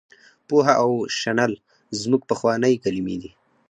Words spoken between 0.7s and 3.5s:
او شنل زموږ پخوانۍ کلمې دي.